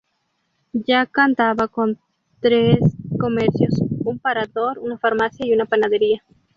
Ya 0.73 1.05
contaba 1.05 1.67
con 1.67 1.99
tres 2.39 2.79
comercios: 3.19 3.71
un 4.03 4.17
parador, 4.17 4.79
una 4.79 4.97
farmacia 4.97 5.45
y 5.45 5.53
una 5.53 5.65
panadería. 5.67 6.23